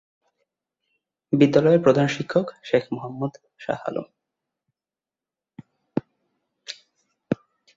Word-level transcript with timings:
বিদ্যালয়ের 1.33 1.81
প্রধান 1.81 2.07
শিক্ষক 2.07 2.45
শেখ 2.63 2.83
মোহাম্মদ 2.91 3.33
শাহ 3.59 3.79
আলম। 3.87 4.07